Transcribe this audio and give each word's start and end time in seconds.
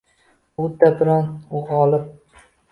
U 0.63 0.65
uddaburon, 0.69 1.29
u 1.55 1.63
g‘olib! 1.71 2.11